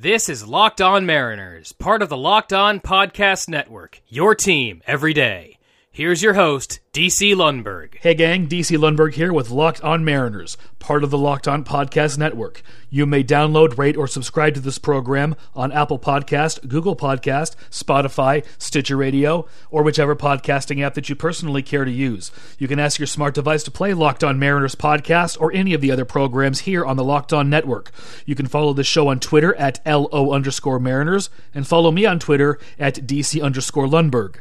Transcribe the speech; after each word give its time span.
This 0.00 0.28
is 0.28 0.46
Locked 0.46 0.80
On 0.80 1.06
Mariners, 1.06 1.72
part 1.72 2.02
of 2.02 2.08
the 2.08 2.16
Locked 2.16 2.52
On 2.52 2.78
Podcast 2.78 3.48
Network. 3.48 4.00
Your 4.06 4.36
team 4.36 4.80
every 4.86 5.12
day. 5.12 5.57
Here's 5.98 6.22
your 6.22 6.34
host, 6.34 6.78
DC 6.92 7.34
Lundberg. 7.34 7.96
Hey 8.02 8.14
gang, 8.14 8.46
DC 8.46 8.78
Lundberg 8.78 9.14
here 9.14 9.32
with 9.32 9.50
Locked 9.50 9.82
On 9.82 10.04
Mariners, 10.04 10.56
part 10.78 11.02
of 11.02 11.10
the 11.10 11.18
Locked 11.18 11.48
On 11.48 11.64
Podcast 11.64 12.16
Network. 12.16 12.62
You 12.88 13.04
may 13.04 13.24
download, 13.24 13.76
rate, 13.76 13.96
or 13.96 14.06
subscribe 14.06 14.54
to 14.54 14.60
this 14.60 14.78
program 14.78 15.34
on 15.56 15.72
Apple 15.72 15.98
Podcast, 15.98 16.68
Google 16.68 16.94
Podcast, 16.94 17.56
Spotify, 17.72 18.46
Stitcher 18.58 18.96
Radio, 18.96 19.48
or 19.72 19.82
whichever 19.82 20.14
podcasting 20.14 20.80
app 20.84 20.94
that 20.94 21.08
you 21.08 21.16
personally 21.16 21.64
care 21.64 21.84
to 21.84 21.90
use. 21.90 22.30
You 22.60 22.68
can 22.68 22.78
ask 22.78 23.00
your 23.00 23.08
smart 23.08 23.34
device 23.34 23.64
to 23.64 23.72
play 23.72 23.92
Locked 23.92 24.22
On 24.22 24.38
Mariners 24.38 24.76
podcast 24.76 25.36
or 25.40 25.52
any 25.52 25.74
of 25.74 25.80
the 25.80 25.90
other 25.90 26.04
programs 26.04 26.60
here 26.60 26.84
on 26.84 26.96
the 26.96 27.02
Locked 27.02 27.32
On 27.32 27.50
Network. 27.50 27.90
You 28.24 28.36
can 28.36 28.46
follow 28.46 28.72
the 28.72 28.84
show 28.84 29.08
on 29.08 29.18
Twitter 29.18 29.52
at 29.56 29.84
LO 29.84 30.30
underscore 30.30 30.78
Mariners 30.78 31.28
and 31.52 31.66
follow 31.66 31.90
me 31.90 32.06
on 32.06 32.20
Twitter 32.20 32.56
at 32.78 32.94
DC 33.04 33.42
underscore 33.42 33.88
Lundberg. 33.88 34.36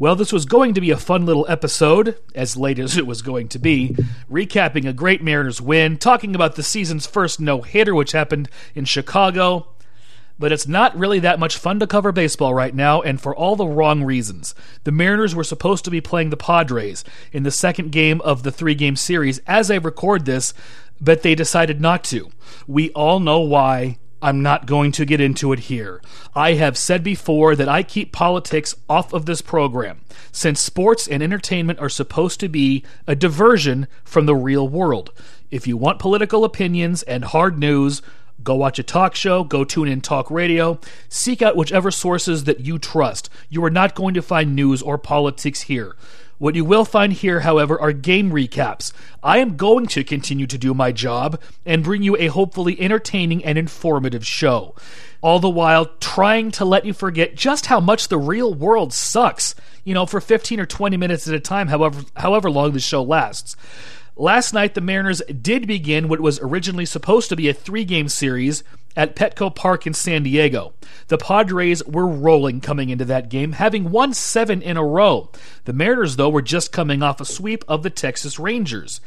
Well, 0.00 0.14
this 0.14 0.32
was 0.32 0.44
going 0.44 0.74
to 0.74 0.80
be 0.80 0.92
a 0.92 0.96
fun 0.96 1.26
little 1.26 1.44
episode, 1.48 2.16
as 2.32 2.56
late 2.56 2.78
as 2.78 2.96
it 2.96 3.04
was 3.04 3.20
going 3.20 3.48
to 3.48 3.58
be, 3.58 3.96
recapping 4.30 4.88
a 4.88 4.92
great 4.92 5.24
Mariners 5.24 5.60
win, 5.60 5.98
talking 5.98 6.36
about 6.36 6.54
the 6.54 6.62
season's 6.62 7.04
first 7.04 7.40
no 7.40 7.62
hitter, 7.62 7.92
which 7.96 8.12
happened 8.12 8.48
in 8.76 8.84
Chicago. 8.84 9.66
But 10.38 10.52
it's 10.52 10.68
not 10.68 10.96
really 10.96 11.18
that 11.18 11.40
much 11.40 11.56
fun 11.56 11.80
to 11.80 11.86
cover 11.88 12.12
baseball 12.12 12.54
right 12.54 12.72
now, 12.72 13.02
and 13.02 13.20
for 13.20 13.34
all 13.34 13.56
the 13.56 13.66
wrong 13.66 14.04
reasons. 14.04 14.54
The 14.84 14.92
Mariners 14.92 15.34
were 15.34 15.42
supposed 15.42 15.84
to 15.84 15.90
be 15.90 16.00
playing 16.00 16.30
the 16.30 16.36
Padres 16.36 17.02
in 17.32 17.42
the 17.42 17.50
second 17.50 17.90
game 17.90 18.20
of 18.20 18.44
the 18.44 18.52
three 18.52 18.76
game 18.76 18.94
series 18.94 19.38
as 19.48 19.68
I 19.68 19.78
record 19.78 20.26
this, 20.26 20.54
but 21.00 21.22
they 21.22 21.34
decided 21.34 21.80
not 21.80 22.04
to. 22.04 22.30
We 22.68 22.90
all 22.90 23.18
know 23.18 23.40
why, 23.40 23.98
I'm 24.20 24.42
not 24.42 24.66
going 24.66 24.90
to 24.92 25.04
get 25.04 25.20
into 25.20 25.52
it 25.52 25.60
here. 25.60 26.02
I 26.34 26.54
have 26.54 26.76
said 26.76 27.04
before 27.04 27.54
that 27.54 27.68
I 27.68 27.82
keep 27.82 28.12
politics 28.12 28.74
off 28.88 29.12
of 29.12 29.26
this 29.26 29.40
program, 29.40 30.00
since 30.32 30.60
sports 30.60 31.06
and 31.06 31.22
entertainment 31.22 31.78
are 31.78 31.88
supposed 31.88 32.40
to 32.40 32.48
be 32.48 32.84
a 33.06 33.14
diversion 33.14 33.86
from 34.04 34.26
the 34.26 34.34
real 34.34 34.68
world. 34.68 35.10
If 35.50 35.66
you 35.66 35.76
want 35.76 36.00
political 36.00 36.44
opinions 36.44 37.04
and 37.04 37.24
hard 37.24 37.58
news, 37.58 38.02
go 38.42 38.56
watch 38.56 38.78
a 38.78 38.82
talk 38.82 39.14
show, 39.14 39.44
go 39.44 39.64
tune 39.64 39.88
in 39.88 40.00
talk 40.00 40.30
radio, 40.30 40.80
seek 41.08 41.40
out 41.40 41.56
whichever 41.56 41.90
sources 41.90 42.44
that 42.44 42.60
you 42.60 42.78
trust. 42.78 43.30
You 43.48 43.64
are 43.64 43.70
not 43.70 43.94
going 43.94 44.14
to 44.14 44.22
find 44.22 44.54
news 44.54 44.82
or 44.82 44.98
politics 44.98 45.62
here. 45.62 45.96
What 46.38 46.54
you 46.54 46.64
will 46.64 46.84
find 46.84 47.12
here, 47.12 47.40
however, 47.40 47.80
are 47.80 47.92
game 47.92 48.30
recaps. 48.30 48.92
I 49.24 49.38
am 49.38 49.56
going 49.56 49.86
to 49.88 50.04
continue 50.04 50.46
to 50.46 50.56
do 50.56 50.72
my 50.72 50.92
job 50.92 51.40
and 51.66 51.82
bring 51.82 52.04
you 52.04 52.16
a 52.16 52.28
hopefully 52.28 52.80
entertaining 52.80 53.44
and 53.44 53.58
informative 53.58 54.24
show. 54.24 54.76
All 55.20 55.40
the 55.40 55.50
while 55.50 55.86
trying 55.98 56.52
to 56.52 56.64
let 56.64 56.84
you 56.84 56.92
forget 56.92 57.34
just 57.34 57.66
how 57.66 57.80
much 57.80 58.06
the 58.06 58.18
real 58.18 58.54
world 58.54 58.92
sucks, 58.92 59.56
you 59.82 59.94
know, 59.94 60.06
for 60.06 60.20
15 60.20 60.60
or 60.60 60.66
20 60.66 60.96
minutes 60.96 61.26
at 61.26 61.34
a 61.34 61.40
time, 61.40 61.66
however, 61.66 62.02
however 62.16 62.48
long 62.50 62.70
the 62.72 62.78
show 62.78 63.02
lasts. 63.02 63.56
Last 64.20 64.52
night, 64.52 64.74
the 64.74 64.80
Mariners 64.80 65.22
did 65.40 65.68
begin 65.68 66.08
what 66.08 66.18
was 66.18 66.40
originally 66.40 66.86
supposed 66.86 67.28
to 67.28 67.36
be 67.36 67.48
a 67.48 67.54
three 67.54 67.84
game 67.84 68.08
series 68.08 68.64
at 68.96 69.14
Petco 69.14 69.54
Park 69.54 69.86
in 69.86 69.94
San 69.94 70.24
Diego. 70.24 70.72
The 71.06 71.18
Padres 71.18 71.84
were 71.84 72.06
rolling 72.06 72.60
coming 72.60 72.90
into 72.90 73.04
that 73.04 73.28
game, 73.28 73.52
having 73.52 73.92
won 73.92 74.12
seven 74.12 74.60
in 74.60 74.76
a 74.76 74.84
row. 74.84 75.30
The 75.66 75.72
Mariners, 75.72 76.16
though, 76.16 76.30
were 76.30 76.42
just 76.42 76.72
coming 76.72 77.00
off 77.00 77.20
a 77.20 77.24
sweep 77.24 77.62
of 77.68 77.84
the 77.84 77.90
Texas 77.90 78.40
Rangers. 78.40 79.00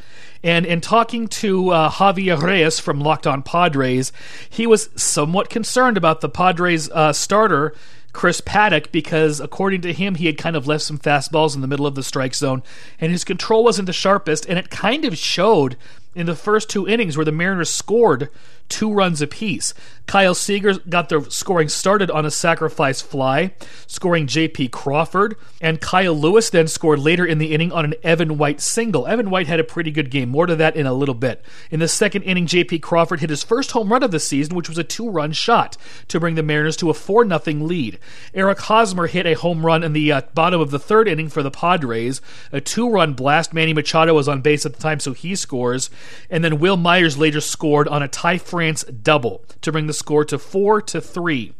And 0.43 0.65
in 0.65 0.79
talking 0.79 1.27
to 1.27 1.71
uh, 1.71 1.89
Javier 1.89 2.41
Reyes 2.41 2.79
from 2.79 3.01
Locked 3.01 3.27
On 3.27 3.43
Padres, 3.43 4.13
he 4.49 4.65
was 4.65 4.89
somewhat 4.95 5.49
concerned 5.49 5.97
about 5.97 6.21
the 6.21 6.29
Padres 6.29 6.89
uh, 6.89 7.11
starter. 7.11 7.75
Chris 8.13 8.41
Paddack 8.41 8.91
because, 8.91 9.39
according 9.39 9.81
to 9.81 9.93
him, 9.93 10.15
he 10.15 10.25
had 10.25 10.37
kind 10.37 10.55
of 10.55 10.67
left 10.67 10.83
some 10.83 10.97
fastballs 10.97 11.55
in 11.55 11.61
the 11.61 11.67
middle 11.67 11.87
of 11.87 11.95
the 11.95 12.03
strike 12.03 12.35
zone, 12.35 12.63
and 12.99 13.11
his 13.11 13.23
control 13.23 13.63
wasn't 13.63 13.85
the 13.85 13.93
sharpest, 13.93 14.45
and 14.47 14.59
it 14.59 14.69
kind 14.69 15.05
of 15.05 15.17
showed 15.17 15.77
in 16.13 16.25
the 16.25 16.35
first 16.35 16.69
two 16.69 16.87
innings 16.87 17.15
where 17.15 17.25
the 17.25 17.31
Mariners 17.31 17.69
scored 17.69 18.29
two 18.71 18.91
runs 18.91 19.21
apiece. 19.21 19.73
Kyle 20.07 20.33
Seager 20.33 20.73
got 20.89 21.09
the 21.09 21.21
scoring 21.29 21.69
started 21.69 22.09
on 22.09 22.25
a 22.25 22.31
sacrifice 22.31 23.01
fly, 23.01 23.53
scoring 23.85 24.27
J.P. 24.27 24.69
Crawford, 24.69 25.35
and 25.59 25.79
Kyle 25.79 26.13
Lewis 26.13 26.49
then 26.49 26.67
scored 26.67 26.99
later 26.99 27.25
in 27.25 27.37
the 27.37 27.53
inning 27.53 27.71
on 27.71 27.85
an 27.85 27.93
Evan 28.01 28.37
White 28.37 28.61
single. 28.61 29.05
Evan 29.07 29.29
White 29.29 29.47
had 29.47 29.59
a 29.59 29.63
pretty 29.63 29.91
good 29.91 30.09
game. 30.09 30.29
More 30.29 30.47
to 30.47 30.55
that 30.55 30.75
in 30.75 30.87
a 30.87 30.93
little 30.93 31.15
bit. 31.15 31.43
In 31.69 31.79
the 31.79 31.87
second 31.87 32.23
inning, 32.23 32.47
J.P. 32.47 32.79
Crawford 32.79 33.19
hit 33.19 33.29
his 33.29 33.43
first 33.43 33.71
home 33.71 33.91
run 33.91 34.03
of 34.03 34.11
the 34.11 34.19
season, 34.19 34.55
which 34.55 34.69
was 34.69 34.77
a 34.77 34.83
two-run 34.83 35.33
shot 35.33 35.77
to 36.07 36.19
bring 36.19 36.35
the 36.35 36.43
Mariners 36.43 36.77
to 36.77 36.89
a 36.89 36.93
4 36.93 37.27
0 37.27 37.39
lead. 37.57 37.99
Eric 38.33 38.59
Hosmer 38.59 39.07
hit 39.07 39.25
a 39.25 39.33
home 39.33 39.65
run 39.65 39.83
in 39.83 39.93
the 39.93 40.11
uh, 40.11 40.21
bottom 40.33 40.59
of 40.59 40.71
the 40.71 40.79
third 40.79 41.07
inning 41.07 41.29
for 41.29 41.43
the 41.43 41.51
Padres, 41.51 42.21
a 42.51 42.61
two-run 42.61 43.13
blast. 43.13 43.53
Manny 43.53 43.73
Machado 43.73 44.13
was 44.13 44.27
on 44.27 44.41
base 44.41 44.65
at 44.65 44.73
the 44.73 44.81
time, 44.81 44.99
so 44.99 45.13
he 45.13 45.35
scores. 45.35 45.89
And 46.29 46.43
then 46.43 46.59
Wil 46.59 46.77
Myers 46.77 47.17
later 47.17 47.41
scored 47.41 47.87
on 47.87 48.01
a 48.01 48.07
Ty 48.07 48.37
France 48.37 48.83
double 48.83 49.43
to 49.61 49.71
bring 49.71 49.87
the 49.87 49.93
score 49.93 50.25
to 50.25 50.39
4 50.39 50.81
to 50.83 51.01
3. 51.01 51.53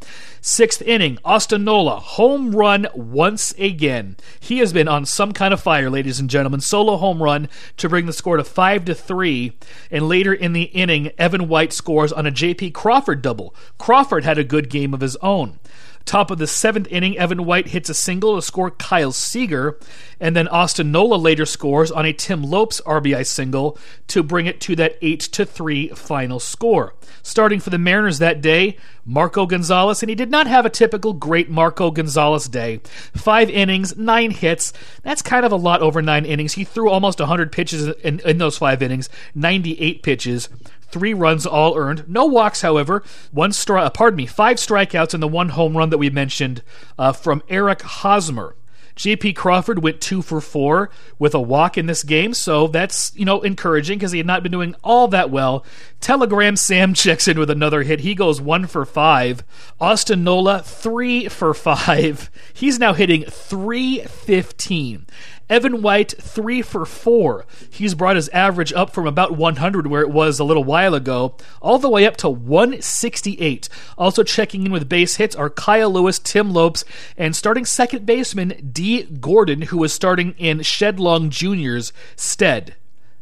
Sixth 0.44 0.81
inning, 0.81 1.19
Austin 1.24 1.63
Nola, 1.63 2.00
home 2.00 2.56
run 2.56 2.88
once 2.96 3.53
again. 3.59 4.18
He 4.40 4.57
has 4.57 4.74
been 4.74 4.88
on 4.88 5.06
some 5.06 5.34
kind 5.34 5.53
of 5.53 5.62
fire, 5.62 5.90
ladies 5.90 6.19
and 6.19 6.29
gentlemen. 6.29 6.62
Solo 6.62 6.97
home 6.97 7.22
run 7.22 7.47
to 7.78 7.88
bring 7.88 8.07
the 8.07 8.13
score 8.13 8.38
to 8.38 8.44
5 8.44 8.85
to 8.85 8.96
3. 8.96 9.53
And 9.91 10.07
later 10.09 10.34
in 10.34 10.53
the 10.53 10.63
inning, 10.63 11.12
Evan 11.18 11.47
White 11.47 11.73
scores 11.73 12.12
on 12.12 12.25
a 12.25 12.31
J.P. 12.31 12.72
Crawford 12.72 13.22
double. 13.22 13.53
Crawford 13.78 14.23
had 14.23 14.40
a 14.40 14.44
good 14.44 14.69
game 14.69 14.94
of 14.96 15.02
his 15.02 15.16
own. 15.18 15.59
Top 16.06 16.32
of 16.32 16.38
the 16.38 16.48
seventh 16.48 16.88
inning, 16.90 17.18
Evan 17.18 17.46
White 17.46 17.68
hits 17.68 17.90
a 17.90 17.94
single 17.94 18.36
to 18.36 18.42
score 18.42 18.72
Kyle 18.72 19.12
Seager, 19.12 19.78
and 20.20 20.36
then 20.36 20.48
Austin 20.48 20.92
Nola 20.92 21.16
later 21.16 21.46
scores 21.46 21.92
on 21.92 22.06
a 22.06 22.14
Tim 22.14 22.44
Lopes 22.44 22.82
RBI 22.82 23.26
single 23.26 23.78
to 24.08 24.24
bring 24.24 24.46
it 24.46 24.60
to 24.62 24.76
that 24.76 24.98
8 25.02 25.20
to 25.20 25.46
3 25.46 25.90
final 25.90 26.40
score. 26.40 26.96
Starting 27.24 27.60
for 27.60 27.70
the 27.70 27.78
Mariners 27.78 28.20
that 28.20 28.42
day, 28.42 28.78
Marco 29.06 29.46
Gonzalez, 29.46 30.02
and 30.04 30.10
he 30.10 30.16
did 30.16 30.32
not 30.32 30.48
have 30.48 30.66
a 30.66 30.70
typical 30.70 31.14
great 31.14 31.50
Marco 31.50 31.92
Gonzalez 31.92 32.48
day. 32.48 32.82
Five 33.16 33.50
innings, 33.50 33.96
nine 33.98 34.32
hits. 34.32 34.74
That's 35.04 35.22
kind 35.22 35.46
of 35.46 35.52
a 35.52 35.58
lot 35.58 35.82
over 35.82 36.02
nine 36.02 36.26
innings. 36.26 36.54
He 36.54 36.64
threw 36.64 36.90
almost 36.90 37.20
100 37.20 37.52
pitches 37.52 37.88
in, 38.04 38.20
in 38.22 38.38
those 38.38 38.58
five 38.58 38.82
innings, 38.82 39.10
98 39.36 40.04
pitches 40.04 40.50
three 40.91 41.13
runs 41.13 41.46
all 41.46 41.78
earned. 41.78 42.07
No 42.07 42.25
walks, 42.25 42.62
however. 42.62 43.03
One 43.31 43.52
stri- 43.52 43.85
uh, 43.85 43.90
pardon 43.90 44.18
me, 44.18 44.25
five 44.25 44.57
strikeouts 44.57 45.13
and 45.13 45.24
the 45.24 45.28
one 45.28 45.50
home 45.50 45.78
run 45.78 45.90
that 45.90 45.97
we 45.97 46.09
mentioned 46.09 46.63
uh, 46.97 47.13
from 47.13 47.44
Eric 47.50 47.81
Hosmer. 47.81 48.56
J.P. 48.96 49.34
Crawford 49.34 49.81
went 49.81 50.02
two 50.02 50.22
for 50.22 50.41
four 50.41 50.90
with 51.18 51.34
a 51.34 51.40
walk 51.40 51.78
in 51.78 51.85
this 51.85 52.03
game, 52.03 52.34
so 52.34 52.68
that's 52.68 53.12
you 53.16 53.25
know 53.25 53.41
encouraging 53.41 53.97
because 53.97 54.12
he 54.12 54.19
had 54.19 54.28
not 54.28 54.44
been 54.44 54.52
doing 54.52 54.75
all 54.84 55.07
that 55.07 55.29
well. 55.29 55.66
Telegram 56.00 56.56
Sam 56.56 56.94
checks 56.96 57.28
in 57.28 57.40
with 57.40 57.50
another 57.50 57.84
hit. 57.84 58.02
He 58.02 58.16
goes 58.16 58.41
one 58.41 58.68
for 58.68 58.85
five. 58.85 59.44
Austin 59.79 60.23
Nola 60.23 60.62
three 60.62 61.28
for 61.29 61.53
five. 61.53 62.29
He's 62.53 62.79
now 62.79 62.94
hitting 62.94 63.23
three 63.23 64.02
fifteen. 64.02 65.08
Evan 65.52 65.82
White, 65.82 66.14
three 66.18 66.62
for 66.62 66.86
four. 66.86 67.46
He's 67.70 67.94
brought 67.94 68.16
his 68.16 68.30
average 68.30 68.72
up 68.72 68.92
from 68.92 69.06
about 69.06 69.36
100, 69.36 69.86
where 69.86 70.02
it 70.02 70.10
was 70.10 70.40
a 70.40 70.46
little 70.46 70.64
while 70.64 70.96
ago, 70.96 71.36
all 71.62 71.78
the 71.78 71.90
way 71.90 72.06
up 72.06 72.16
to 72.18 72.30
168. 72.30 73.68
Also 73.98 74.24
checking 74.24 74.66
in 74.66 74.72
with 74.72 74.88
base 74.88 75.18
hits 75.18 75.36
are 75.36 75.50
Kyle 75.50 75.92
Lewis, 75.92 76.20
Tim 76.20 76.54
Lopes, 76.54 76.86
and 77.18 77.36
starting 77.36 77.66
second 77.66 78.06
baseman 78.06 78.72
Dee 78.72 79.04
Gordon, 79.04 79.64
who 79.64 79.78
was 79.78 79.92
starting 79.92 80.36
in 80.38 80.62
Shed 80.62 81.02
Long 81.02 81.30
Jr.'s 81.30 81.92
stead. 82.16 82.76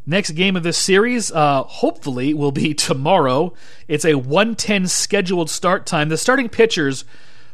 Next 0.06 0.32
game 0.32 0.56
of 0.56 0.62
this 0.62 0.78
series, 0.78 1.32
uh, 1.32 1.64
hopefully, 1.64 2.36
will 2.36 2.52
be 2.52 2.74
tomorrow. 2.76 3.54
It's 3.88 4.06
a 4.06 4.14
110 4.16 4.88
scheduled 4.88 5.50
start 5.50 5.88
time. 5.88 6.10
The 6.10 6.18
starting 6.18 6.48
pitchers 6.48 7.06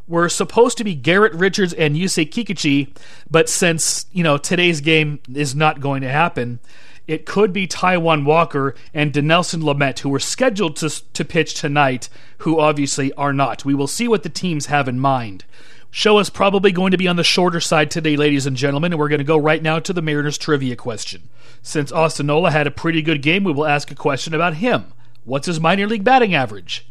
were 0.07 0.29
supposed 0.29 0.77
to 0.77 0.83
be 0.83 0.95
Garrett 0.95 1.33
Richards 1.33 1.73
and 1.73 1.95
Yusei 1.95 2.29
Kikuchi, 2.29 2.95
but 3.29 3.49
since, 3.49 4.05
you 4.11 4.23
know, 4.23 4.37
today's 4.37 4.81
game 4.81 5.19
is 5.33 5.55
not 5.55 5.79
going 5.79 6.01
to 6.01 6.09
happen, 6.09 6.59
it 7.07 7.25
could 7.25 7.53
be 7.53 7.67
Taijuan 7.67 8.25
Walker 8.25 8.75
and 8.93 9.13
Dinelson 9.13 9.61
Lamet, 9.61 9.99
who 9.99 10.09
were 10.09 10.19
scheduled 10.19 10.75
to, 10.77 10.89
to 11.13 11.25
pitch 11.25 11.53
tonight, 11.53 12.09
who 12.39 12.59
obviously 12.59 13.13
are 13.13 13.33
not. 13.33 13.65
We 13.65 13.75
will 13.75 13.87
see 13.87 14.07
what 14.07 14.23
the 14.23 14.29
teams 14.29 14.67
have 14.67 14.87
in 14.87 14.99
mind. 14.99 15.45
Show 15.91 16.19
is 16.19 16.29
probably 16.29 16.71
going 16.71 16.91
to 16.91 16.97
be 16.97 17.07
on 17.07 17.15
the 17.15 17.23
shorter 17.23 17.61
side 17.61 17.89
today, 17.89 18.17
ladies 18.17 18.45
and 18.45 18.57
gentlemen, 18.57 18.91
and 18.91 18.99
we're 18.99 19.07
going 19.07 19.19
to 19.19 19.23
go 19.23 19.37
right 19.37 19.61
now 19.61 19.79
to 19.79 19.93
the 19.93 20.01
Mariners 20.01 20.37
trivia 20.37 20.75
question. 20.75 21.29
Since 21.61 21.91
Austin 21.91 22.25
Nola 22.25 22.51
had 22.51 22.67
a 22.67 22.71
pretty 22.71 23.01
good 23.01 23.21
game, 23.21 23.43
we 23.43 23.53
will 23.53 23.65
ask 23.65 23.89
a 23.91 23.95
question 23.95 24.33
about 24.33 24.55
him. 24.55 24.91
What's 25.23 25.47
his 25.47 25.59
minor 25.59 25.87
league 25.87 26.03
batting 26.03 26.35
average? 26.35 26.87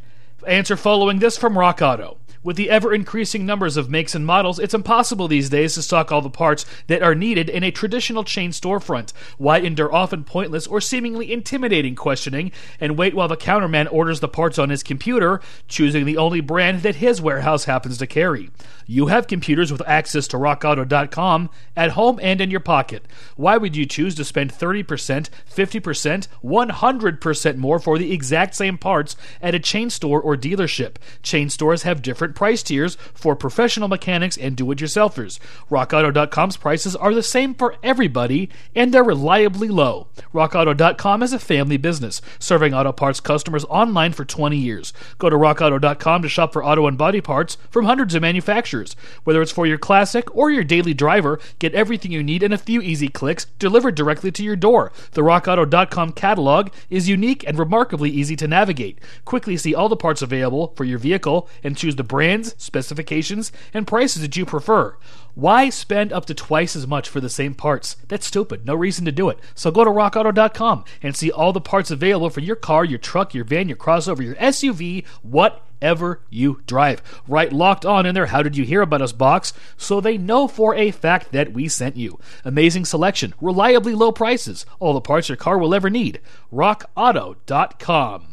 Answer 0.46 0.76
following 0.76 1.18
this 1.18 1.36
from 1.36 1.58
Rock 1.58 1.82
Auto. 1.82 2.18
With 2.44 2.56
the 2.56 2.68
ever 2.68 2.92
increasing 2.92 3.46
numbers 3.46 3.78
of 3.78 3.88
makes 3.88 4.14
and 4.14 4.26
models, 4.26 4.58
it's 4.58 4.74
impossible 4.74 5.28
these 5.28 5.48
days 5.48 5.72
to 5.74 5.82
stock 5.82 6.12
all 6.12 6.20
the 6.20 6.28
parts 6.28 6.66
that 6.88 7.02
are 7.02 7.14
needed 7.14 7.48
in 7.48 7.64
a 7.64 7.70
traditional 7.70 8.22
chain 8.22 8.50
storefront. 8.50 9.14
Why 9.38 9.60
endure 9.60 9.92
often 9.92 10.24
pointless 10.24 10.66
or 10.66 10.78
seemingly 10.82 11.32
intimidating 11.32 11.94
questioning 11.94 12.52
and 12.78 12.98
wait 12.98 13.14
while 13.14 13.28
the 13.28 13.38
counterman 13.38 13.90
orders 13.90 14.20
the 14.20 14.28
parts 14.28 14.58
on 14.58 14.68
his 14.68 14.82
computer, 14.82 15.40
choosing 15.68 16.04
the 16.04 16.18
only 16.18 16.42
brand 16.42 16.82
that 16.82 16.96
his 16.96 17.18
warehouse 17.18 17.64
happens 17.64 17.96
to 17.96 18.06
carry? 18.06 18.50
You 18.86 19.06
have 19.06 19.26
computers 19.26 19.72
with 19.72 19.80
access 19.86 20.28
to 20.28 20.36
rockauto.com 20.36 21.48
at 21.74 21.92
home 21.92 22.20
and 22.22 22.42
in 22.42 22.50
your 22.50 22.60
pocket. 22.60 23.06
Why 23.36 23.56
would 23.56 23.74
you 23.74 23.86
choose 23.86 24.14
to 24.16 24.24
spend 24.24 24.52
30%, 24.52 25.30
50%, 25.50 26.28
100% 26.44 27.56
more 27.56 27.78
for 27.78 27.96
the 27.96 28.12
exact 28.12 28.54
same 28.54 28.76
parts 28.76 29.16
at 29.40 29.54
a 29.54 29.58
chain 29.58 29.88
store 29.88 30.20
or 30.20 30.36
dealership? 30.36 30.96
Chain 31.22 31.48
stores 31.48 31.84
have 31.84 32.02
different 32.02 32.33
price 32.34 32.62
tiers 32.62 32.96
for 33.14 33.36
professional 33.36 33.88
mechanics 33.88 34.36
and 34.36 34.56
do 34.56 34.70
it 34.70 34.78
yourselfers. 34.78 35.38
RockAuto.com's 35.70 36.56
prices 36.56 36.96
are 36.96 37.14
the 37.14 37.22
same 37.22 37.54
for 37.54 37.76
everybody 37.82 38.48
and 38.74 38.92
they're 38.92 39.04
reliably 39.04 39.68
low. 39.68 40.08
RockAuto.com 40.32 41.22
is 41.22 41.32
a 41.32 41.38
family 41.38 41.76
business, 41.76 42.20
serving 42.38 42.74
auto 42.74 42.92
parts 42.92 43.20
customers 43.20 43.64
online 43.66 44.12
for 44.12 44.24
20 44.24 44.56
years. 44.56 44.92
Go 45.18 45.30
to 45.30 45.36
RockAuto.com 45.36 46.22
to 46.22 46.28
shop 46.28 46.52
for 46.52 46.64
auto 46.64 46.86
and 46.86 46.98
body 46.98 47.20
parts 47.20 47.56
from 47.70 47.84
hundreds 47.84 48.14
of 48.14 48.22
manufacturers. 48.22 48.96
Whether 49.24 49.42
it's 49.42 49.52
for 49.52 49.66
your 49.66 49.78
classic 49.78 50.34
or 50.34 50.50
your 50.50 50.64
daily 50.64 50.94
driver, 50.94 51.38
get 51.58 51.74
everything 51.74 52.12
you 52.12 52.22
need 52.22 52.42
in 52.42 52.52
a 52.52 52.58
few 52.58 52.80
easy 52.80 53.08
clicks 53.08 53.46
delivered 53.58 53.94
directly 53.94 54.30
to 54.32 54.42
your 54.42 54.56
door. 54.56 54.92
The 55.12 55.22
RockAuto.com 55.22 56.12
catalog 56.12 56.70
is 56.90 57.08
unique 57.08 57.44
and 57.46 57.58
remarkably 57.58 58.10
easy 58.10 58.36
to 58.36 58.48
navigate. 58.48 58.98
Quickly 59.24 59.56
see 59.56 59.74
all 59.74 59.88
the 59.88 59.96
parts 59.96 60.22
available 60.22 60.72
for 60.76 60.84
your 60.84 60.98
vehicle 60.98 61.48
and 61.62 61.76
choose 61.76 61.96
the 61.96 62.04
brands, 62.24 62.54
specifications, 62.56 63.52
and 63.74 63.86
prices 63.86 64.22
that 64.22 64.34
you 64.34 64.46
prefer. 64.46 64.96
Why 65.34 65.68
spend 65.68 66.10
up 66.10 66.24
to 66.26 66.34
twice 66.34 66.74
as 66.74 66.86
much 66.86 67.06
for 67.06 67.20
the 67.20 67.28
same 67.28 67.54
parts? 67.54 67.96
That's 68.08 68.26
stupid. 68.26 68.64
No 68.64 68.74
reason 68.74 69.04
to 69.04 69.12
do 69.12 69.28
it. 69.28 69.38
So 69.54 69.70
go 69.70 69.84
to 69.84 69.90
rockauto.com 69.90 70.86
and 71.02 71.14
see 71.14 71.30
all 71.30 71.52
the 71.52 71.60
parts 71.60 71.90
available 71.90 72.30
for 72.30 72.40
your 72.40 72.56
car, 72.56 72.82
your 72.82 72.98
truck, 72.98 73.34
your 73.34 73.44
van, 73.44 73.68
your 73.68 73.76
crossover, 73.76 74.24
your 74.24 74.36
SUV, 74.36 75.04
whatever 75.20 76.22
you 76.30 76.62
drive. 76.66 77.02
Write 77.28 77.52
locked 77.52 77.84
on 77.84 78.06
in 78.06 78.14
their. 78.14 78.26
How 78.26 78.42
did 78.42 78.56
you 78.56 78.64
hear 78.64 78.80
about 78.80 79.02
us 79.02 79.12
box? 79.12 79.52
So 79.76 80.00
they 80.00 80.16
know 80.16 80.48
for 80.48 80.74
a 80.74 80.92
fact 80.92 81.30
that 81.32 81.52
we 81.52 81.68
sent 81.68 81.98
you. 81.98 82.18
Amazing 82.42 82.86
selection, 82.86 83.34
reliably 83.38 83.94
low 83.94 84.12
prices, 84.12 84.64
all 84.80 84.94
the 84.94 85.02
parts 85.02 85.28
your 85.28 85.36
car 85.36 85.58
will 85.58 85.74
ever 85.74 85.90
need. 85.90 86.22
rockauto.com. 86.50 88.28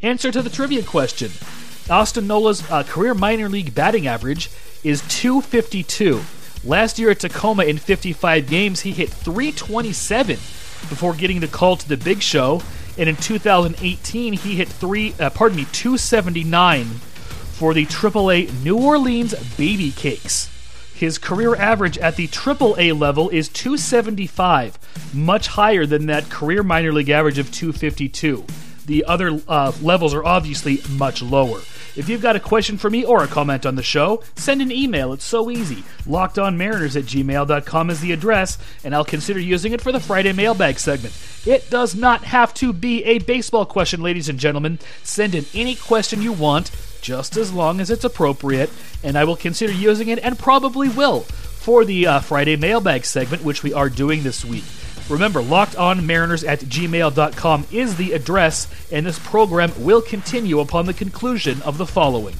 Answer 0.00 0.32
to 0.32 0.40
the 0.40 0.48
trivia 0.48 0.82
question. 0.82 1.30
Austin 1.90 2.26
Nola's 2.26 2.70
uh, 2.70 2.82
career 2.82 3.14
minor 3.14 3.48
league 3.48 3.74
batting 3.74 4.06
average 4.06 4.50
is 4.84 5.00
252. 5.08 6.20
Last 6.62 6.98
year 6.98 7.10
at 7.10 7.20
Tacoma 7.20 7.64
in 7.64 7.78
55 7.78 8.46
games, 8.46 8.80
he 8.82 8.92
hit 8.92 9.08
327 9.08 10.36
before 10.36 11.14
getting 11.14 11.40
the 11.40 11.48
call 11.48 11.76
to 11.76 11.88
the 11.88 11.96
big 11.96 12.20
show. 12.20 12.62
And 12.98 13.08
in 13.08 13.16
2018, 13.16 14.32
he 14.34 14.56
hit 14.56 14.68
three, 14.68 15.14
uh, 15.18 15.30
pardon 15.30 15.56
me, 15.56 15.66
279 15.72 16.84
for 16.84 17.72
the 17.72 17.86
AAA 17.86 18.62
New 18.62 18.76
Orleans 18.76 19.34
Baby 19.56 19.90
Cakes. 19.90 20.50
His 20.94 21.16
career 21.16 21.54
average 21.54 21.96
at 21.98 22.16
the 22.16 22.26
AAA 22.26 22.98
level 22.98 23.30
is 23.30 23.48
275, 23.48 25.14
much 25.14 25.46
higher 25.46 25.86
than 25.86 26.06
that 26.06 26.28
career 26.28 26.62
minor 26.62 26.92
league 26.92 27.08
average 27.08 27.38
of 27.38 27.50
252. 27.52 28.44
The 28.84 29.04
other 29.04 29.40
uh, 29.46 29.72
levels 29.80 30.12
are 30.12 30.24
obviously 30.24 30.80
much 30.90 31.22
lower. 31.22 31.60
If 31.98 32.08
you've 32.08 32.22
got 32.22 32.36
a 32.36 32.40
question 32.40 32.78
for 32.78 32.88
me 32.88 33.04
or 33.04 33.24
a 33.24 33.26
comment 33.26 33.66
on 33.66 33.74
the 33.74 33.82
show, 33.82 34.22
send 34.36 34.62
an 34.62 34.70
email. 34.70 35.12
It's 35.12 35.24
so 35.24 35.50
easy. 35.50 35.82
LockedOnMariners 36.04 36.94
at 36.94 37.06
gmail.com 37.06 37.90
is 37.90 38.00
the 38.00 38.12
address, 38.12 38.56
and 38.84 38.94
I'll 38.94 39.04
consider 39.04 39.40
using 39.40 39.72
it 39.72 39.80
for 39.80 39.90
the 39.90 39.98
Friday 39.98 40.32
mailbag 40.32 40.78
segment. 40.78 41.12
It 41.44 41.68
does 41.70 41.96
not 41.96 42.22
have 42.22 42.54
to 42.54 42.72
be 42.72 43.02
a 43.02 43.18
baseball 43.18 43.66
question, 43.66 44.00
ladies 44.00 44.28
and 44.28 44.38
gentlemen. 44.38 44.78
Send 45.02 45.34
in 45.34 45.46
any 45.52 45.74
question 45.74 46.22
you 46.22 46.32
want, 46.32 46.70
just 47.00 47.36
as 47.36 47.52
long 47.52 47.80
as 47.80 47.90
it's 47.90 48.04
appropriate, 48.04 48.70
and 49.02 49.18
I 49.18 49.24
will 49.24 49.34
consider 49.34 49.72
using 49.72 50.06
it 50.06 50.20
and 50.20 50.38
probably 50.38 50.88
will 50.88 51.22
for 51.22 51.84
the 51.84 52.06
uh, 52.06 52.20
Friday 52.20 52.54
mailbag 52.54 53.06
segment, 53.06 53.42
which 53.42 53.64
we 53.64 53.74
are 53.74 53.88
doing 53.88 54.22
this 54.22 54.44
week. 54.44 54.62
Remember, 55.08 55.40
lockedonmariners 55.40 56.46
at 56.46 56.60
gmail.com 56.60 57.66
is 57.72 57.96
the 57.96 58.12
address, 58.12 58.68
and 58.92 59.06
this 59.06 59.18
program 59.18 59.72
will 59.82 60.02
continue 60.02 60.60
upon 60.60 60.86
the 60.86 60.94
conclusion 60.94 61.62
of 61.62 61.78
the 61.78 61.86
following. 61.86 62.34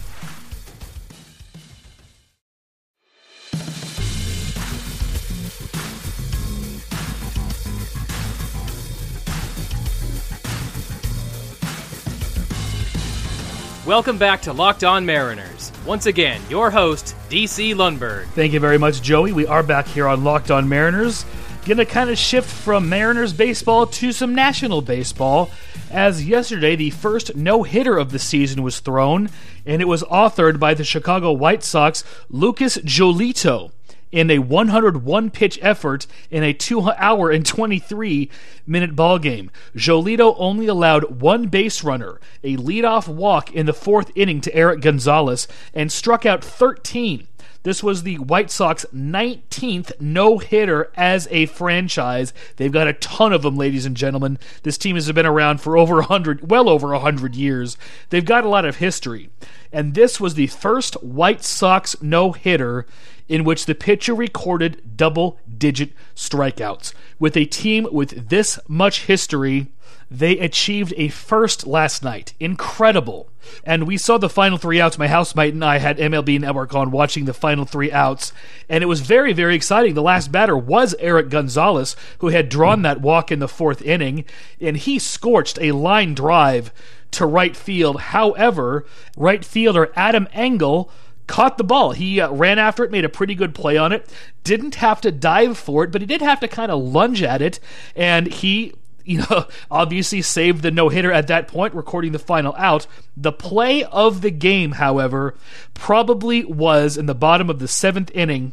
Welcome 13.89 14.19
back 14.19 14.43
to 14.43 14.53
Locked 14.53 14.85
On 14.85 15.07
Mariners. 15.07 15.73
Once 15.87 16.05
again, 16.05 16.43
your 16.51 16.71
host, 16.71 17.17
DC 17.31 17.75
Lundberg. 17.75 18.27
Thank 18.33 18.53
you 18.53 18.61
very 18.61 18.77
much, 18.77 19.01
Joey. 19.01 19.33
We 19.33 19.47
are 19.47 19.63
back 19.63 19.87
here 19.87 20.07
on 20.07 20.25
Locked 20.25 20.51
On 20.51 20.69
Mariners. 20.69 21.25
Gonna 21.69 21.85
kind 21.85 22.09
of 22.09 22.17
shift 22.17 22.49
from 22.49 22.89
Mariners 22.89 23.35
baseball 23.35 23.87
to 23.89 24.11
some 24.11 24.35
National 24.35 24.81
baseball, 24.81 25.51
as 25.91 26.25
yesterday 26.25 26.77
the 26.77 26.89
first 26.89 27.37
no 27.37 27.63
hitter 27.63 27.99
of 27.99 28.11
the 28.11 28.19
season 28.19 28.63
was 28.63 28.81
thrown, 28.81 29.29
and 29.67 29.83
it 29.83 29.85
was 29.85 30.03
authored 30.05 30.59
by 30.59 30.73
the 30.73 30.83
Chicago 30.83 31.31
White 31.31 31.63
Sox, 31.63 32.05
Lucas 32.31 32.79
Giolito 32.79 33.71
in 34.11 34.31
a 34.31 34.39
101 34.39 35.29
pitch 35.29 35.59
effort 35.61 36.07
in 36.31 36.43
a 36.43 36.55
2 36.55 36.91
hour 36.93 37.31
and 37.31 37.45
23 37.45 38.31
minute 38.67 38.97
ball 38.97 39.19
game. 39.19 39.51
Giolito 39.77 40.35
only 40.39 40.69
allowed 40.69 41.21
one 41.21 41.49
base 41.49 41.85
runner, 41.85 42.19
a 42.43 42.57
leadoff 42.57 43.09
walk 43.09 43.53
in 43.53 43.67
the 43.67 43.75
fourth 43.75 44.11
inning 44.15 44.41
to 44.41 44.55
Erik 44.55 44.81
Gonzalez, 44.81 45.47
and 45.75 45.93
struck 45.93 46.25
out 46.25 46.43
13. 46.43 47.29
This 47.63 47.83
was 47.83 48.03
the 48.03 48.19
White 48.19 48.51
Sox 48.51 48.87
19th 48.95 50.01
no 50.01 50.39
hitter 50.39 50.91
as 50.97 51.29
a 51.31 51.47
franchise. 51.47 52.33
They've 52.57 52.73
got 52.73 52.89
a 52.89 52.93
ton 52.93 53.33
of 53.33 53.43
them, 53.43 53.57
ladies 53.57 53.85
and 53.85 53.97
gentlemen. 53.97 54.39
This 54.63 54.79
team 54.79 54.95
has 54.95 55.11
been 55.13 55.27
around 55.27 55.61
for 55.61 55.77
over 55.77 55.97
100, 55.97 56.51
well 56.51 56.69
over 56.69 56.89
100 56.89 57.35
years. 57.35 57.77
They've 58.11 58.25
got 58.25 58.45
a 58.45 58.49
lot 58.49 58.65
of 58.65 58.77
history. 58.77 59.31
And 59.73 59.95
this 59.95 60.21
was 60.21 60.35
the 60.35 60.47
first 60.47 60.95
White 61.03 61.43
Sox 61.45 62.01
no 62.01 62.33
hitter 62.33 62.87
in 63.29 63.45
which 63.45 63.67
the 63.67 63.75
pitcher 63.75 64.15
recorded 64.15 64.97
double 64.97 65.39
digit 65.57 65.93
strikeouts. 66.15 66.93
With 67.19 67.37
a 67.37 67.45
team 67.45 67.87
with 67.93 68.29
this 68.29 68.59
much 68.69 69.05
history, 69.05 69.69
they 70.11 70.39
achieved 70.39 70.95
a 70.97 71.09
first 71.09 71.67
last 71.67 72.03
night. 72.03 72.33
Incredible. 72.41 73.29
And 73.65 73.87
we 73.87 73.97
saw 73.97 74.19
the 74.19 74.29
final 74.29 74.59
three 74.59 74.81
outs. 74.81 74.99
My 74.99 75.09
housemate 75.09 75.55
and 75.55 75.65
I 75.65 75.79
had 75.79 75.99
MLB 75.99 76.41
Network 76.41 76.75
on 76.75 76.91
watching 76.91 77.25
the 77.25 77.35
final 77.35 77.65
three 77.65 77.93
outs, 77.93 78.33
and 78.69 78.83
it 78.83 78.87
was 78.87 79.01
very, 79.01 79.33
very 79.33 79.55
exciting. 79.55 79.95
The 79.95 80.03
last 80.03 80.33
batter 80.33 80.57
was 80.57 80.95
Erik 80.99 81.29
Gonzalez, 81.29 81.97
who 82.19 82.29
had 82.29 82.49
drawn 82.49 82.83
that 82.83 83.01
walk 83.01 83.31
in 83.31 83.39
the 83.39 83.49
fourth 83.49 83.83
inning, 83.83 84.25
and 84.61 84.77
he 84.77 84.99
scorched 84.99 85.59
a 85.61 85.73
line 85.73 86.15
drive 86.15 86.73
to 87.13 87.27
right 87.27 87.57
field. 87.57 88.01
However, 88.01 88.87
right 89.17 89.45
fielder 89.45 89.91
Adam 89.95 90.29
Engel 90.33 90.91
caught 91.29 91.59
the 91.59 91.65
ball. 91.65 91.93
He 91.93 92.21
uh, 92.21 92.33
ran 92.33 92.59
after 92.59 92.83
it, 92.83 92.91
made 92.91 93.05
a 93.05 93.09
pretty 93.09 93.37
good 93.37 93.55
play 93.55 93.77
on 93.77 93.93
it. 93.93 94.13
Didn't 94.43 94.75
have 94.77 95.01
to 95.03 95.13
dive 95.13 95.57
for 95.57 95.85
it, 95.85 95.93
but 95.93 96.01
he 96.01 96.07
did 96.07 96.23
have 96.23 96.41
to 96.41 96.49
kind 96.49 96.73
of 96.73 96.83
lunge 96.83 97.23
at 97.23 97.41
it, 97.41 97.61
and 97.95 98.27
he 98.27 98.73
you 99.09 99.21
know, 99.31 99.47
obviously 99.71 100.21
saved 100.21 100.61
the 100.61 100.71
no 100.71 100.91
hitter 100.91 101.11
at 101.11 101.29
that 101.29 101.49
point, 101.49 101.73
recording 101.73 102.13
the 102.13 102.19
final 102.19 102.55
out. 102.59 102.87
The 103.17 103.33
play 103.33 103.83
of 103.85 104.21
the 104.21 104.31
game, 104.31 104.73
however, 104.73 105.35
probably 105.73 106.45
was 106.45 106.99
in 106.99 107.07
the 107.07 107.15
bottom 107.15 107.49
of 107.49 107.59
the 107.59 107.69
seventh 107.69 108.11
inning 108.15 108.53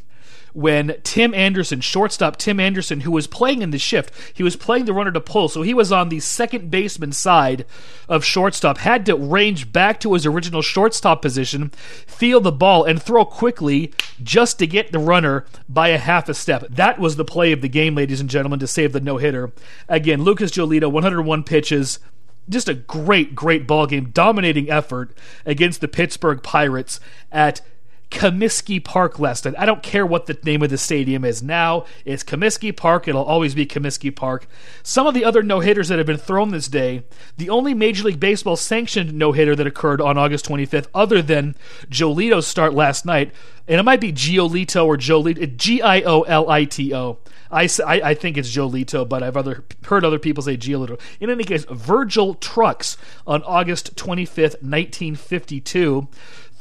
when 0.56 0.96
Tim 1.04 1.34
Anderson, 1.34 1.82
shortstop 1.82 2.38
Tim 2.38 2.62
Anderson, 2.62 3.02
who 3.02 3.12
was 3.12 3.28
playing 3.28 3.62
in 3.62 3.72
the 3.72 3.78
shift, 3.78 4.12
he 4.34 4.42
was 4.42 4.56
playing 4.56 4.86
the 4.86 4.94
runner 4.94 5.12
to 5.12 5.20
pull, 5.20 5.50
so 5.50 5.62
he 5.64 5.74
was 5.74 5.92
on 5.92 6.08
the 6.08 6.22
second 6.22 6.72
baseman 6.72 7.12
side 7.12 7.66
of 8.08 8.24
shortstop, 8.24 8.78
had 8.78 9.06
to 9.06 9.18
range 9.18 9.74
back 9.74 10.00
to 10.00 10.14
his 10.14 10.26
original 10.26 10.62
shortstop 10.62 11.22
position, 11.22 11.70
feel 12.08 12.40
the 12.40 12.54
ball, 12.54 12.86
and 12.86 13.04
throw 13.04 13.26
quickly 13.26 13.94
just 14.24 14.58
to 14.58 14.66
get 14.66 14.94
the 14.94 15.00
runner 15.00 15.46
by 15.68 15.90
a 15.90 15.98
half 15.98 16.30
a 16.30 16.34
step. 16.34 16.66
That 16.70 17.00
was 17.00 17.18
the 17.18 17.26
play 17.26 17.52
of 17.52 17.60
the 17.60 17.68
game, 17.68 17.94
ladies 17.94 18.22
and 18.22 18.30
gentlemen, 18.30 18.60
to 18.60 18.68
save 18.68 18.94
the 18.94 19.02
no 19.02 19.18
hitter. 19.18 19.52
Again, 19.90 20.24
Lucas 20.24 20.52
Giolito, 20.52 20.90
101 20.90 21.44
pitches, 21.44 22.00
just 22.48 22.70
a 22.70 22.74
great, 22.74 23.36
great 23.36 23.68
ball 23.68 23.88
game, 23.88 24.12
dominating 24.12 24.70
effort 24.70 25.18
against 25.46 25.82
the 25.82 25.90
Pittsburgh 25.90 26.42
Pirates 26.42 27.02
at 27.30 27.60
Comiskey 28.12 28.84
Park 28.84 29.20
night. 29.46 29.56
I 29.58 29.66
don't 29.66 29.84
care 29.84 30.06
what 30.06 30.26
the 30.26 30.38
name 30.44 30.62
of 30.62 30.70
the 30.70 30.78
stadium 30.78 31.26
is 31.26 31.44
now. 31.44 31.86
It's 32.06 32.24
Comiskey 32.24 32.76
Park. 32.76 33.08
It'll 33.08 33.24
always 33.24 33.56
be 33.56 33.66
Comiskey 33.66 34.16
Park. 34.16 34.48
Some 34.84 35.06
of 35.08 35.14
the 35.14 35.26
other 35.26 35.44
no 35.44 35.60
hitters 35.60 35.90
that 35.90 35.98
have 35.98 36.08
been 36.08 36.18
thrown 36.18 36.52
this 36.52 36.68
day, 36.68 37.04
the 37.38 37.50
only 37.50 37.74
Major 37.74 38.04
League 38.04 38.20
Baseball 38.20 38.56
sanctioned 38.56 39.14
no 39.14 39.32
hitter 39.32 39.56
that 39.56 39.68
occurred 39.68 40.00
on 40.02 40.18
August 40.18 40.46
25th, 40.46 40.88
other 40.94 41.22
than 41.22 41.56
Jolito's 41.90 42.48
start 42.48 42.74
last 42.74 43.06
night, 43.06 43.34
and 43.68 43.80
it 43.80 43.84
might 43.84 44.02
be 44.02 44.14
Giolito 44.14 44.86
or 44.86 44.98
Giolito, 44.98 45.58
G 45.58 45.82
I 45.82 46.02
O 46.02 46.22
L 46.22 46.50
I 46.50 46.66
T 46.66 46.94
O. 46.94 47.18
I 47.52 47.68
think 47.68 48.38
it's 48.38 48.54
Jolito, 48.54 49.08
but 49.08 49.24
I've 49.24 49.38
other 49.38 49.64
heard 49.86 50.04
other 50.04 50.20
people 50.20 50.44
say 50.44 50.58
Giolito. 50.58 51.00
In 51.20 51.30
any 51.30 51.44
case, 51.44 51.66
Virgil 51.66 52.36
Trucks 52.36 52.98
on 53.26 53.44
August 53.44 53.96
25th, 53.96 54.62
1952 54.62 56.08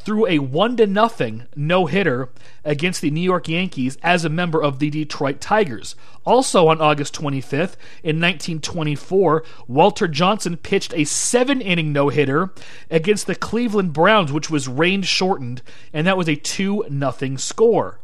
threw 0.04 0.26
a 0.26 0.38
one 0.38 0.76
to 0.76 0.86
nothing 0.86 1.46
no 1.56 1.86
hitter 1.86 2.28
against 2.64 3.00
the 3.00 3.10
New 3.10 3.20
York 3.20 3.48
Yankees 3.48 3.96
as 4.02 4.24
a 4.24 4.28
member 4.28 4.62
of 4.62 4.78
the 4.78 4.90
Detroit 4.90 5.40
Tigers. 5.40 5.96
Also 6.24 6.68
on 6.68 6.80
August 6.80 7.14
25th, 7.14 7.76
in 8.02 8.20
1924, 8.20 9.44
Walter 9.66 10.08
Johnson 10.08 10.56
pitched 10.56 10.94
a 10.94 11.04
seven 11.04 11.60
inning 11.60 11.92
no 11.92 12.08
hitter 12.08 12.52
against 12.90 13.26
the 13.26 13.34
Cleveland 13.34 13.92
Browns, 13.92 14.32
which 14.32 14.50
was 14.50 14.68
rain 14.68 15.02
shortened, 15.02 15.62
and 15.92 16.06
that 16.06 16.16
was 16.16 16.28
a 16.28 16.36
2 16.36 16.86
nothing 16.90 17.38
score. 17.38 18.00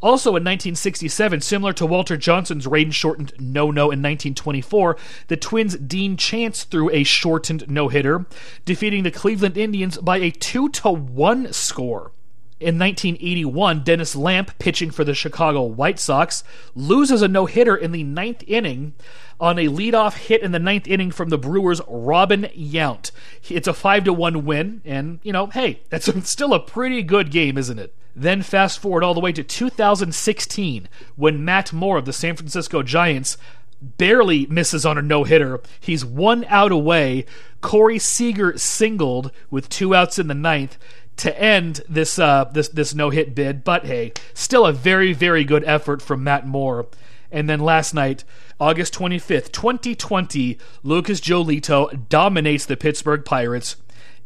Also 0.00 0.30
in 0.30 0.44
1967, 0.44 1.40
similar 1.40 1.72
to 1.72 1.84
Walter 1.84 2.16
Johnson's 2.16 2.68
rain 2.68 2.92
shortened 2.92 3.32
no 3.40 3.72
no 3.72 3.84
in 3.84 3.98
1924, 3.98 4.96
the 5.26 5.36
Twins' 5.36 5.76
Dean 5.76 6.16
Chance 6.16 6.64
threw 6.64 6.88
a 6.90 7.02
shortened 7.02 7.68
no 7.68 7.88
hitter, 7.88 8.24
defeating 8.64 9.02
the 9.02 9.10
Cleveland 9.10 9.56
Indians 9.56 9.98
by 9.98 10.18
a 10.18 10.30
2 10.30 10.68
to 10.68 10.90
1 10.90 11.52
score. 11.52 12.12
In 12.60 12.78
1981, 12.78 13.84
Dennis 13.84 14.14
Lamp, 14.16 14.56
pitching 14.58 14.90
for 14.90 15.04
the 15.04 15.14
Chicago 15.14 15.62
White 15.62 15.98
Sox, 15.98 16.42
loses 16.74 17.22
a 17.22 17.28
no 17.28 17.46
hitter 17.46 17.76
in 17.76 17.92
the 17.92 18.02
ninth 18.02 18.42
inning 18.46 18.94
on 19.40 19.58
a 19.58 19.68
leadoff 19.68 20.14
hit 20.14 20.42
in 20.42 20.52
the 20.52 20.58
ninth 20.58 20.86
inning 20.86 21.10
from 21.10 21.28
the 21.28 21.38
Brewers' 21.38 21.80
Robin 21.88 22.48
Yount. 22.56 23.10
It's 23.48 23.68
a 23.68 23.74
5 23.74 24.04
to 24.04 24.12
1 24.12 24.44
win, 24.44 24.82
and, 24.84 25.18
you 25.24 25.32
know, 25.32 25.46
hey, 25.46 25.82
that's 25.88 26.08
still 26.30 26.54
a 26.54 26.60
pretty 26.60 27.02
good 27.02 27.32
game, 27.32 27.58
isn't 27.58 27.78
it? 27.78 27.94
Then 28.18 28.42
fast 28.42 28.80
forward 28.80 29.04
all 29.04 29.14
the 29.14 29.20
way 29.20 29.32
to 29.32 29.44
2016 29.44 30.88
when 31.14 31.44
Matt 31.44 31.72
Moore 31.72 31.98
of 31.98 32.04
the 32.04 32.12
San 32.12 32.34
Francisco 32.34 32.82
Giants 32.82 33.38
barely 33.80 34.46
misses 34.46 34.84
on 34.84 34.98
a 34.98 35.02
no 35.02 35.22
hitter. 35.22 35.60
He's 35.78 36.04
one 36.04 36.44
out 36.48 36.72
away. 36.72 37.26
Corey 37.60 37.98
Seager 37.98 38.58
singled 38.58 39.30
with 39.50 39.68
two 39.68 39.94
outs 39.94 40.18
in 40.18 40.26
the 40.26 40.34
ninth 40.34 40.78
to 41.18 41.40
end 41.40 41.82
this 41.88 42.18
uh, 42.18 42.44
this 42.52 42.68
this 42.68 42.92
no 42.92 43.10
hit 43.10 43.36
bid. 43.36 43.62
But 43.62 43.86
hey, 43.86 44.12
still 44.34 44.66
a 44.66 44.72
very 44.72 45.12
very 45.12 45.44
good 45.44 45.62
effort 45.64 46.02
from 46.02 46.24
Matt 46.24 46.46
Moore. 46.46 46.86
And 47.30 47.48
then 47.48 47.60
last 47.60 47.94
night, 47.94 48.24
August 48.58 48.94
25th, 48.94 49.52
2020, 49.52 50.58
Lucas 50.82 51.20
Giolito 51.20 52.08
dominates 52.08 52.64
the 52.64 52.76
Pittsburgh 52.76 53.22
Pirates 53.24 53.76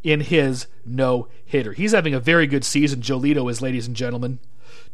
in 0.02 0.20
his 0.20 0.66
no 0.84 1.28
hitter. 1.44 1.72
He's 1.72 1.92
having 1.92 2.14
a 2.14 2.20
very 2.20 2.46
good 2.46 2.64
season. 2.64 3.00
Giolito 3.00 3.50
is, 3.50 3.62
ladies 3.62 3.86
and 3.86 3.96
gentlemen. 3.96 4.38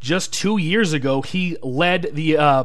Just 0.01 0.33
two 0.33 0.59
years 0.59 0.93
ago, 0.93 1.23
he 1.23 1.57
led 1.63 2.11
the 2.13 2.37
uh, 2.37 2.65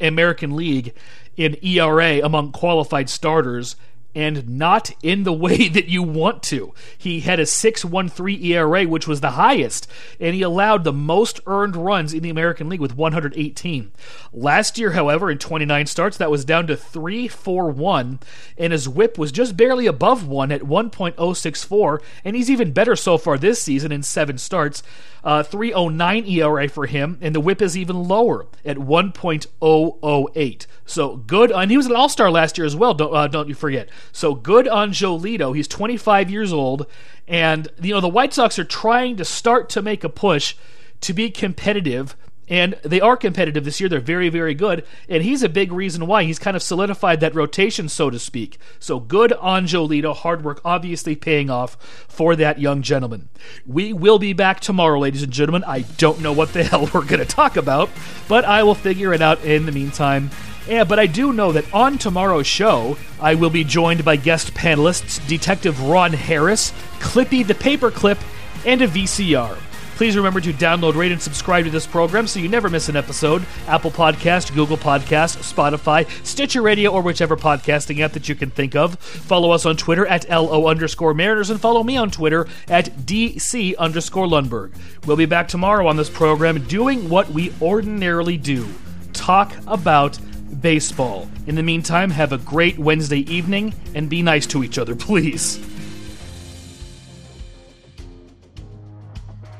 American 0.00 0.56
League 0.56 0.94
in 1.36 1.56
ERA 1.62 2.20
among 2.24 2.52
qualified 2.52 3.08
starters 3.08 3.76
and 4.14 4.48
not 4.48 4.90
in 5.02 5.24
the 5.24 5.32
way 5.40 5.68
that 5.68 5.88
you 5.88 6.02
want 6.02 6.42
to. 6.44 6.74
He 6.96 7.20
had 7.20 7.40
a 7.40 7.44
6.13 7.44 8.44
ERA, 8.44 8.84
which 8.84 9.06
was 9.06 9.20
the 9.20 9.32
highest, 9.32 9.86
and 10.18 10.34
he 10.34 10.42
allowed 10.42 10.84
the 10.84 10.92
most 10.92 11.40
earned 11.46 11.76
runs 11.76 12.12
in 12.12 12.22
the 12.22 12.30
American 12.30 12.68
League 12.68 12.80
with 12.80 12.96
118. 12.96 13.92
Last 14.32 14.78
year, 14.78 14.92
however, 14.92 15.30
in 15.30 15.38
29 15.38 15.86
starts, 15.86 16.16
that 16.16 16.30
was 16.30 16.44
down 16.44 16.66
to 16.66 16.76
3.41, 16.76 18.20
and 18.58 18.72
his 18.72 18.88
whip 18.88 19.18
was 19.18 19.32
just 19.32 19.56
barely 19.56 19.86
above 19.86 20.26
1 20.26 20.52
at 20.52 20.62
1.064, 20.62 22.02
and 22.24 22.36
he's 22.36 22.50
even 22.50 22.72
better 22.72 22.96
so 22.96 23.18
far 23.18 23.38
this 23.38 23.62
season 23.62 23.92
in 23.92 24.02
7 24.02 24.38
starts. 24.38 24.82
Uh, 25.22 25.42
309 25.42 26.24
ERA 26.26 26.68
for 26.68 26.86
him, 26.86 27.18
and 27.20 27.34
the 27.34 27.40
whip 27.40 27.60
is 27.60 27.76
even 27.76 28.04
lower 28.04 28.46
at 28.64 28.78
1.008. 28.78 30.66
So 30.86 31.16
good, 31.16 31.50
and 31.52 31.70
he 31.70 31.76
was 31.76 31.86
an 31.86 31.94
All 31.94 32.08
Star 32.08 32.30
last 32.30 32.56
year 32.56 32.66
as 32.66 32.74
well. 32.74 32.94
Don't 32.94 33.14
uh, 33.14 33.28
don't 33.28 33.48
you 33.48 33.54
forget. 33.54 33.88
So 34.12 34.34
good 34.34 34.66
on 34.66 34.92
Giolito. 34.92 35.54
He's 35.54 35.68
25 35.68 36.30
years 36.30 36.52
old, 36.52 36.86
and 37.28 37.68
you 37.80 37.92
know 37.94 38.00
the 38.00 38.08
White 38.08 38.32
Sox 38.32 38.58
are 38.58 38.64
trying 38.64 39.16
to 39.16 39.24
start 39.24 39.68
to 39.70 39.82
make 39.82 40.04
a 40.04 40.08
push 40.08 40.56
to 41.02 41.12
be 41.12 41.30
competitive 41.30 42.16
and 42.50 42.74
they 42.82 43.00
are 43.00 43.16
competitive 43.16 43.64
this 43.64 43.80
year. 43.80 43.88
They're 43.88 44.00
very, 44.00 44.28
very 44.28 44.54
good. 44.54 44.84
And 45.08 45.22
he's 45.22 45.44
a 45.44 45.48
big 45.48 45.70
reason 45.70 46.06
why. 46.08 46.24
He's 46.24 46.40
kind 46.40 46.56
of 46.56 46.62
solidified 46.62 47.20
that 47.20 47.34
rotation, 47.34 47.88
so 47.88 48.10
to 48.10 48.18
speak. 48.18 48.58
So 48.80 48.98
good 48.98 49.32
on 49.34 49.66
Giolito. 49.66 50.14
Hard 50.14 50.44
work 50.44 50.60
obviously 50.64 51.14
paying 51.14 51.48
off 51.48 51.76
for 52.08 52.34
that 52.36 52.58
young 52.58 52.82
gentleman. 52.82 53.28
We 53.64 53.92
will 53.92 54.18
be 54.18 54.32
back 54.32 54.58
tomorrow, 54.58 54.98
ladies 54.98 55.22
and 55.22 55.32
gentlemen. 55.32 55.62
I 55.64 55.82
don't 55.96 56.20
know 56.20 56.32
what 56.32 56.52
the 56.52 56.64
hell 56.70 56.90
we're 56.92 57.04
going 57.04 57.20
to 57.20 57.24
talk 57.24 57.56
about, 57.56 57.88
but 58.28 58.44
I 58.44 58.64
will 58.64 58.74
figure 58.74 59.14
it 59.14 59.22
out 59.22 59.42
in 59.44 59.64
the 59.64 59.72
meantime. 59.72 60.30
Yeah, 60.68 60.84
but 60.84 60.98
I 60.98 61.06
do 61.06 61.32
know 61.32 61.52
that 61.52 61.72
on 61.72 61.98
tomorrow's 61.98 62.46
show, 62.46 62.98
I 63.20 63.34
will 63.36 63.50
be 63.50 63.64
joined 63.64 64.04
by 64.04 64.16
guest 64.16 64.54
panelists 64.54 65.26
Detective 65.26 65.80
Ron 65.82 66.12
Harris, 66.12 66.72
Clippy 66.98 67.46
the 67.46 67.54
Paperclip, 67.54 68.18
and 68.66 68.82
a 68.82 68.88
VCR. 68.88 69.56
Please 70.00 70.16
remember 70.16 70.40
to 70.40 70.54
download, 70.54 70.94
rate, 70.94 71.12
and 71.12 71.20
subscribe 71.20 71.66
to 71.66 71.70
this 71.70 71.86
program 71.86 72.26
so 72.26 72.40
you 72.40 72.48
never 72.48 72.70
miss 72.70 72.88
an 72.88 72.96
episode. 72.96 73.44
Apple 73.66 73.90
Podcast, 73.90 74.54
Google 74.54 74.78
Podcast, 74.78 75.36
Spotify, 75.42 76.08
Stitcher 76.24 76.62
Radio, 76.62 76.90
or 76.90 77.02
whichever 77.02 77.36
podcasting 77.36 78.00
app 78.00 78.12
that 78.12 78.26
you 78.26 78.34
can 78.34 78.50
think 78.50 78.74
of. 78.74 78.98
Follow 78.98 79.50
us 79.50 79.66
on 79.66 79.76
Twitter 79.76 80.06
at 80.06 80.26
LO 80.30 80.68
underscore 80.68 81.12
Mariners 81.12 81.50
and 81.50 81.60
follow 81.60 81.82
me 81.82 81.98
on 81.98 82.10
Twitter 82.10 82.48
at 82.68 82.86
DC 83.00 83.76
underscore 83.76 84.26
Lundberg. 84.26 84.72
We'll 85.04 85.18
be 85.18 85.26
back 85.26 85.48
tomorrow 85.48 85.86
on 85.86 85.98
this 85.98 86.08
program 86.08 86.64
doing 86.64 87.10
what 87.10 87.28
we 87.28 87.52
ordinarily 87.60 88.38
do 88.38 88.66
talk 89.12 89.52
about 89.66 90.18
baseball. 90.62 91.28
In 91.46 91.56
the 91.56 91.62
meantime, 91.62 92.08
have 92.08 92.32
a 92.32 92.38
great 92.38 92.78
Wednesday 92.78 93.30
evening 93.30 93.74
and 93.94 94.08
be 94.08 94.22
nice 94.22 94.46
to 94.46 94.64
each 94.64 94.78
other, 94.78 94.96
please. 94.96 95.58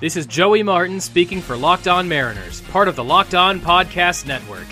This 0.00 0.16
is 0.16 0.25
Joey 0.25 0.62
Martin 0.62 0.99
speaking 0.99 1.42
for 1.42 1.59
Locked 1.59 1.87
On 1.87 2.09
Mariners, 2.09 2.62
part 2.62 2.88
of 2.88 2.97
the 2.97 3.04
Locked 3.04 3.35
On 3.35 3.61
Podcast 3.61 4.26
Network. 4.26 4.66